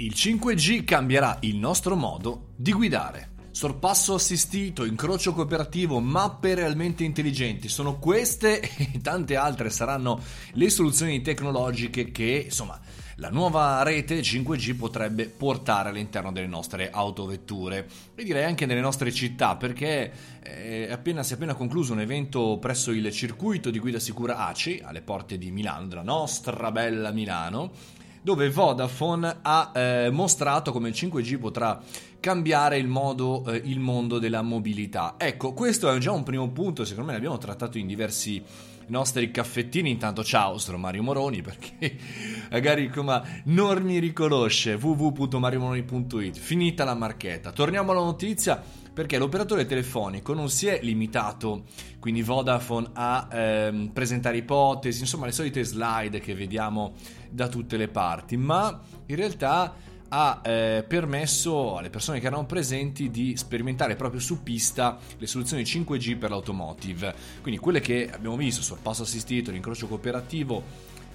Il 0.00 0.14
5G 0.14 0.82
cambierà 0.84 1.36
il 1.40 1.56
nostro 1.56 1.94
modo 1.94 2.52
di 2.56 2.72
guidare. 2.72 3.32
Sorpasso 3.50 4.14
assistito, 4.14 4.86
incrocio 4.86 5.34
cooperativo, 5.34 6.00
mappe 6.00 6.54
realmente 6.54 7.04
intelligenti, 7.04 7.68
sono 7.68 7.98
queste 7.98 8.62
e 8.94 8.98
tante 9.02 9.36
altre 9.36 9.68
saranno 9.68 10.18
le 10.52 10.70
soluzioni 10.70 11.20
tecnologiche 11.20 12.10
che, 12.12 12.44
insomma, 12.46 12.80
la 13.16 13.28
nuova 13.28 13.82
rete 13.82 14.20
5G 14.20 14.74
potrebbe 14.74 15.26
portare 15.26 15.90
all'interno 15.90 16.32
delle 16.32 16.46
nostre 16.46 16.88
autovetture 16.88 17.86
e 18.14 18.24
direi 18.24 18.44
anche 18.44 18.64
nelle 18.64 18.80
nostre 18.80 19.12
città 19.12 19.56
perché 19.56 20.12
è 20.40 20.90
appena, 20.90 21.22
si 21.22 21.34
è 21.34 21.36
appena 21.36 21.52
concluso 21.52 21.92
un 21.92 22.00
evento 22.00 22.56
presso 22.58 22.90
il 22.90 23.12
circuito 23.12 23.68
di 23.68 23.78
guida 23.78 23.98
sicura 23.98 24.46
ACI 24.46 24.80
alle 24.82 25.02
porte 25.02 25.36
di 25.36 25.50
Milano, 25.50 25.88
della 25.88 26.00
nostra 26.00 26.72
bella 26.72 27.10
Milano 27.10 27.98
dove 28.22 28.50
Vodafone 28.50 29.38
ha 29.42 29.72
eh, 29.74 30.10
mostrato 30.10 30.72
come 30.72 30.88
il 30.88 30.94
5G 30.94 31.38
potrà 31.38 31.80
cambiare 32.20 32.76
il, 32.76 32.86
modo, 32.86 33.44
eh, 33.46 33.56
il 33.64 33.80
mondo 33.80 34.18
della 34.18 34.42
mobilità. 34.42 35.14
Ecco, 35.16 35.52
questo 35.52 35.90
è 35.90 35.98
già 35.98 36.12
un 36.12 36.22
primo 36.22 36.48
punto, 36.50 36.84
secondo 36.84 37.08
me 37.08 37.14
l'abbiamo 37.14 37.38
trattato 37.38 37.78
in 37.78 37.86
diversi 37.86 38.42
nostri 38.90 39.30
caffettini. 39.30 39.90
Intanto 39.90 40.22
ciao, 40.22 40.58
sono 40.58 40.76
Mario 40.76 41.02
Moroni 41.02 41.40
perché 41.40 41.96
magari 42.50 42.88
come 42.90 43.42
non 43.46 43.82
mi 43.82 43.98
riconosce 43.98 44.74
www.mariomoroni.it. 44.74 46.36
Finita 46.36 46.84
la 46.84 46.94
marchetta. 46.94 47.52
Torniamo 47.52 47.92
alla 47.92 48.00
notizia 48.00 48.62
perché 49.00 49.16
l'operatore 49.16 49.64
telefonico 49.64 50.34
non 50.34 50.50
si 50.50 50.66
è 50.66 50.78
limitato, 50.82 51.64
quindi 51.98 52.20
Vodafone, 52.20 52.90
a 52.92 53.28
ehm, 53.32 53.88
presentare 53.94 54.36
ipotesi, 54.36 55.00
insomma 55.00 55.24
le 55.24 55.32
solite 55.32 55.64
slide 55.64 56.20
che 56.20 56.34
vediamo 56.34 56.92
da 57.30 57.48
tutte 57.48 57.78
le 57.78 57.88
parti, 57.88 58.36
ma 58.36 58.78
in 59.06 59.16
realtà 59.16 59.74
ha 60.06 60.42
eh, 60.44 60.84
permesso 60.86 61.78
alle 61.78 61.88
persone 61.88 62.20
che 62.20 62.26
erano 62.26 62.44
presenti 62.44 63.08
di 63.08 63.38
sperimentare 63.38 63.96
proprio 63.96 64.20
su 64.20 64.42
pista 64.42 64.98
le 65.16 65.26
soluzioni 65.26 65.62
5G 65.62 66.18
per 66.18 66.28
l'automotive. 66.28 67.14
Quindi 67.40 67.58
quelle 67.58 67.80
che 67.80 68.10
abbiamo 68.12 68.36
visto, 68.36 68.60
sorpasso 68.60 69.04
assistito, 69.04 69.50
l'incrocio 69.50 69.86
cooperativo 69.86 70.62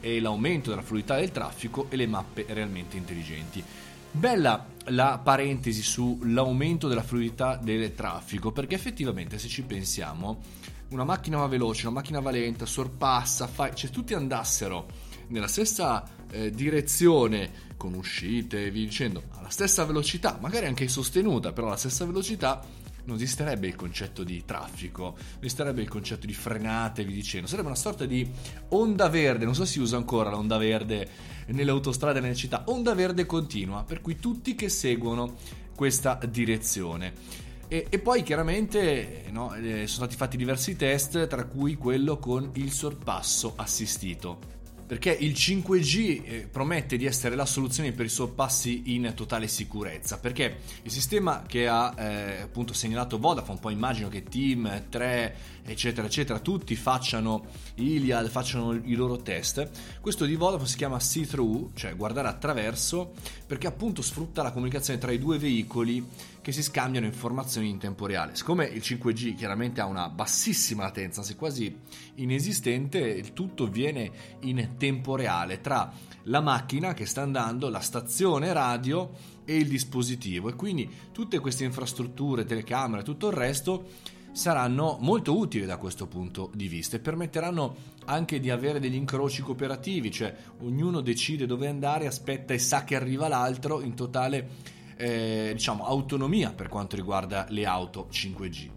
e 0.00 0.18
l'aumento 0.18 0.70
della 0.70 0.82
fluidità 0.82 1.14
del 1.14 1.30
traffico 1.30 1.86
e 1.90 1.94
le 1.94 2.08
mappe 2.08 2.44
realmente 2.48 2.96
intelligenti. 2.96 3.62
Bella 4.10 4.66
la 4.86 5.20
parentesi 5.22 5.82
sull'aumento 5.82 6.88
della 6.88 7.02
fluidità 7.02 7.56
del 7.56 7.94
traffico, 7.94 8.52
perché 8.52 8.74
effettivamente 8.74 9.38
se 9.38 9.48
ci 9.48 9.62
pensiamo, 9.62 10.40
una 10.88 11.04
macchina 11.04 11.38
va 11.38 11.46
veloce, 11.46 11.86
una 11.86 11.96
macchina 11.96 12.20
va 12.20 12.30
lenta, 12.30 12.64
sorpassa, 12.64 13.46
fa... 13.46 13.74
cioè 13.74 13.90
tutti 13.90 14.14
andassero 14.14 14.86
nella 15.28 15.46
stessa 15.46 16.08
eh, 16.30 16.50
direzione, 16.50 17.66
con 17.76 17.94
uscite 17.94 18.70
via 18.70 18.86
dicendo, 18.86 19.24
alla 19.32 19.50
stessa 19.50 19.84
velocità, 19.84 20.38
magari 20.40 20.66
anche 20.66 20.88
sostenuta, 20.88 21.52
però 21.52 21.66
alla 21.66 21.76
stessa 21.76 22.06
velocità, 22.06 22.64
non 23.08 23.16
esisterebbe 23.16 23.66
il 23.66 23.74
concetto 23.74 24.22
di 24.22 24.44
traffico, 24.44 25.02
non 25.02 25.38
esisterebbe 25.40 25.80
il 25.80 25.88
concetto 25.88 26.26
di 26.26 26.34
frenate, 26.34 27.04
vi 27.04 27.14
dicendo, 27.14 27.46
sarebbe 27.46 27.68
una 27.68 27.76
sorta 27.76 28.04
di 28.04 28.28
onda 28.68 29.08
verde, 29.08 29.46
non 29.46 29.54
so 29.54 29.64
se 29.64 29.72
si 29.72 29.80
usa 29.80 29.96
ancora 29.96 30.28
l'onda 30.28 30.58
verde 30.58 31.08
nelle 31.46 31.70
autostrade 31.70 32.20
nelle 32.20 32.34
città, 32.34 32.64
onda 32.66 32.94
verde 32.94 33.24
continua, 33.24 33.82
per 33.82 34.02
cui 34.02 34.16
tutti 34.16 34.54
che 34.54 34.68
seguono 34.68 35.36
questa 35.74 36.18
direzione. 36.28 37.46
E, 37.66 37.86
e, 37.88 37.98
poi 37.98 38.22
chiaramente 38.22 39.24
no, 39.30 39.54
eh, 39.54 39.86
sono 39.86 39.86
stati 39.86 40.16
fatti 40.16 40.36
diversi 40.36 40.76
test, 40.76 41.26
tra 41.26 41.44
cui 41.44 41.76
quello 41.76 42.18
con 42.18 42.50
il 42.54 42.72
sorpasso 42.72 43.54
assistito 43.56 44.57
perché 44.88 45.10
il 45.12 45.32
5G 45.32 46.22
eh, 46.24 46.48
promette 46.50 46.96
di 46.96 47.04
essere 47.04 47.36
la 47.36 47.44
soluzione 47.44 47.92
per 47.92 48.06
i 48.06 48.08
sorpassi 48.08 48.94
in 48.94 49.12
totale 49.14 49.46
sicurezza, 49.46 50.18
perché 50.18 50.60
il 50.80 50.90
sistema 50.90 51.42
che 51.46 51.68
ha 51.68 51.92
eh, 51.94 52.40
appunto 52.40 52.72
segnalato 52.72 53.18
Vodafone, 53.18 53.58
poi 53.60 53.74
immagino 53.74 54.08
che 54.08 54.22
Team, 54.22 54.84
3, 54.88 55.36
eccetera, 55.66 56.06
eccetera, 56.06 56.38
tutti 56.38 56.74
facciano 56.74 57.44
Iliad, 57.74 58.30
facciano 58.30 58.72
i 58.72 58.94
loro 58.94 59.18
test, 59.18 59.68
questo 60.00 60.24
di 60.24 60.36
Vodafone 60.36 60.70
si 60.70 60.78
chiama 60.78 60.98
see-through, 60.98 61.72
cioè 61.74 61.94
guardare 61.94 62.28
attraverso, 62.28 63.12
perché 63.46 63.66
appunto 63.66 64.00
sfrutta 64.00 64.42
la 64.42 64.52
comunicazione 64.52 64.98
tra 64.98 65.12
i 65.12 65.18
due 65.18 65.36
veicoli 65.36 66.02
che 66.48 66.54
si 66.54 66.62
scambiano 66.62 67.04
informazioni 67.04 67.68
in 67.68 67.76
tempo 67.76 68.06
reale. 68.06 68.34
Siccome 68.34 68.64
il 68.64 68.80
5G 68.80 69.34
chiaramente 69.34 69.82
ha 69.82 69.84
una 69.84 70.08
bassissima 70.08 70.84
latenza, 70.84 71.22
se 71.22 71.36
quasi 71.36 71.78
inesistente, 72.14 73.00
il 73.00 73.34
tutto 73.34 73.64
avviene 73.64 74.10
in 74.40 74.76
tempo 74.78 75.14
reale 75.14 75.60
tra 75.60 75.92
la 76.22 76.40
macchina 76.40 76.94
che 76.94 77.04
sta 77.04 77.20
andando, 77.20 77.68
la 77.68 77.80
stazione 77.80 78.50
radio 78.54 79.10
e 79.44 79.58
il 79.58 79.68
dispositivo 79.68 80.48
e 80.48 80.54
quindi 80.54 80.90
tutte 81.12 81.38
queste 81.38 81.64
infrastrutture, 81.64 82.46
telecamere, 82.46 83.02
tutto 83.02 83.26
il 83.26 83.34
resto 83.34 83.84
saranno 84.32 84.96
molto 85.02 85.36
utili 85.36 85.66
da 85.66 85.76
questo 85.76 86.06
punto 86.06 86.50
di 86.54 86.66
vista 86.66 86.96
e 86.96 87.00
permetteranno 87.00 87.76
anche 88.06 88.40
di 88.40 88.48
avere 88.48 88.80
degli 88.80 88.94
incroci 88.94 89.42
cooperativi, 89.42 90.10
cioè 90.10 90.34
ognuno 90.60 91.02
decide 91.02 91.44
dove 91.44 91.68
andare, 91.68 92.06
aspetta 92.06 92.54
e 92.54 92.58
sa 92.58 92.84
che 92.84 92.96
arriva 92.96 93.28
l'altro 93.28 93.82
in 93.82 93.94
totale 93.94 94.76
eh, 94.98 95.52
diciamo, 95.54 95.86
autonomia 95.86 96.52
per 96.52 96.68
quanto 96.68 96.96
riguarda 96.96 97.46
le 97.50 97.64
auto 97.64 98.08
5G. 98.10 98.68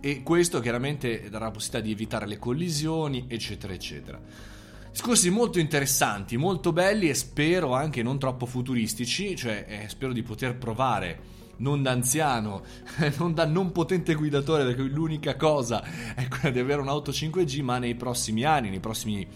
E 0.00 0.22
questo 0.22 0.60
chiaramente 0.60 1.30
darà 1.30 1.46
la 1.46 1.50
possibilità 1.50 1.86
di 1.86 1.92
evitare 1.92 2.26
le 2.26 2.38
collisioni, 2.38 3.24
eccetera, 3.26 3.72
eccetera. 3.72 4.20
Discorsi 4.90 5.30
molto 5.30 5.58
interessanti, 5.58 6.36
molto 6.36 6.72
belli 6.72 7.08
e 7.08 7.14
spero 7.14 7.74
anche 7.74 8.02
non 8.02 8.18
troppo 8.18 8.44
futuristici, 8.44 9.34
cioè 9.34 9.64
eh, 9.66 9.88
spero 9.88 10.12
di 10.12 10.22
poter 10.22 10.56
provare 10.56 11.32
non 11.56 11.82
da 11.82 11.92
anziano, 11.92 12.62
non 13.16 13.32
da 13.32 13.46
non 13.46 13.72
potente 13.72 14.14
guidatore, 14.14 14.64
perché 14.64 14.82
l'unica 14.82 15.36
cosa 15.36 15.82
è 16.14 16.28
quella 16.28 16.50
di 16.50 16.58
avere 16.58 16.82
un'auto 16.82 17.10
5G, 17.10 17.62
ma 17.62 17.78
nei 17.78 17.94
prossimi 17.94 18.44
anni, 18.44 18.68
nei 18.68 18.80
prossimi 18.80 19.26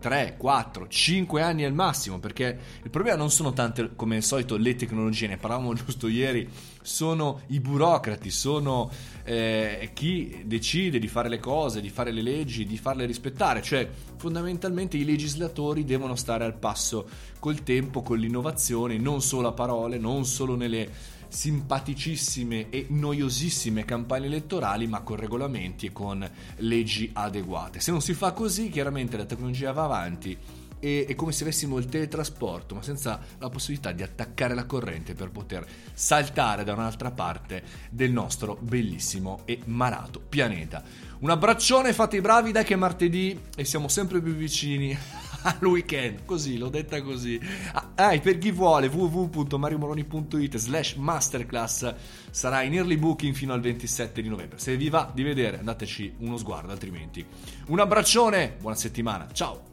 3, 0.00 0.34
4, 0.36 0.88
5 0.88 1.42
anni 1.42 1.64
al 1.64 1.72
massimo, 1.72 2.18
perché 2.18 2.58
il 2.82 2.90
problema 2.90 3.16
non 3.16 3.30
sono 3.30 3.52
tante 3.52 3.94
come 3.94 4.16
al 4.16 4.22
solito 4.22 4.56
le 4.56 4.74
tecnologie, 4.74 5.28
ne 5.28 5.36
parlavamo 5.36 5.74
giusto 5.78 6.08
ieri, 6.08 6.48
sono 6.82 7.42
i 7.48 7.60
burocrati, 7.60 8.30
sono 8.30 8.90
eh, 9.24 9.90
chi 9.94 10.42
decide 10.44 10.98
di 10.98 11.06
fare 11.06 11.28
le 11.28 11.38
cose, 11.38 11.80
di 11.80 11.90
fare 11.90 12.10
le 12.10 12.22
leggi, 12.22 12.66
di 12.66 12.78
farle 12.78 13.06
rispettare, 13.06 13.62
cioè 13.62 13.88
fondamentalmente 14.16 14.96
i 14.96 15.04
legislatori 15.04 15.84
devono 15.84 16.16
stare 16.16 16.44
al 16.44 16.54
passo 16.54 17.06
col 17.38 17.62
tempo, 17.62 18.02
con 18.02 18.18
l'innovazione, 18.18 18.98
non 18.98 19.22
solo 19.22 19.48
a 19.48 19.52
parole, 19.52 19.98
non 19.98 20.24
solo 20.24 20.56
nelle 20.56 21.18
simpaticissime 21.30 22.68
e 22.68 22.86
noiosissime 22.90 23.84
campagne 23.84 24.26
elettorali, 24.26 24.86
ma 24.86 25.00
con 25.00 25.16
regolamenti 25.16 25.86
e 25.86 25.92
con 25.92 26.28
leggi 26.56 27.08
adeguate. 27.12 27.80
Se 27.80 27.90
non 27.90 28.02
si 28.02 28.12
fa 28.12 28.32
così, 28.32 28.68
chiaramente 28.68 29.16
la 29.16 29.24
tecnologia 29.24 29.72
va 29.72 29.84
avanti 29.84 30.36
e 30.80 31.04
è 31.06 31.14
come 31.14 31.32
se 31.32 31.42
avessimo 31.44 31.78
il 31.78 31.86
teletrasporto, 31.86 32.74
ma 32.74 32.82
senza 32.82 33.20
la 33.38 33.50
possibilità 33.50 33.92
di 33.92 34.02
attaccare 34.02 34.54
la 34.54 34.64
corrente 34.64 35.14
per 35.14 35.30
poter 35.30 35.66
saltare 35.92 36.64
da 36.64 36.72
un'altra 36.72 37.10
parte 37.10 37.62
del 37.90 38.10
nostro 38.10 38.56
bellissimo 38.60 39.42
e 39.44 39.60
malato 39.66 40.20
pianeta. 40.20 40.82
Un 41.20 41.30
abbraccione, 41.30 41.92
fate 41.92 42.16
i 42.16 42.20
bravi, 42.22 42.50
dai 42.50 42.64
che 42.64 42.74
è 42.74 42.78
martedì 42.78 43.38
e 43.54 43.64
siamo 43.64 43.88
sempre 43.88 44.22
più 44.22 44.32
vicini 44.32 44.96
al 45.60 45.64
weekend, 45.64 46.24
così, 46.24 46.58
l'ho 46.58 46.68
detta 46.68 47.00
così. 47.02 47.40
Ah, 47.94 48.18
per 48.18 48.38
chi 48.38 48.50
vuole, 48.50 48.88
www.mariomoroni.it 48.88 50.56
slash 50.56 50.94
masterclass 50.94 51.94
sarà 52.30 52.62
in 52.62 52.74
early 52.74 52.96
booking 52.96 53.34
fino 53.34 53.52
al 53.52 53.60
27 53.60 54.22
di 54.22 54.28
novembre. 54.28 54.58
Se 54.58 54.76
vi 54.76 54.88
va 54.88 55.10
di 55.12 55.22
vedere, 55.22 55.58
andateci 55.58 56.14
uno 56.18 56.36
sguardo, 56.36 56.72
altrimenti. 56.72 57.24
Un 57.66 57.78
abbraccione, 57.78 58.56
buona 58.60 58.76
settimana, 58.76 59.28
ciao! 59.32 59.69